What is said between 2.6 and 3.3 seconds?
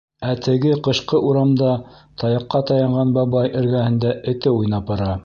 таянған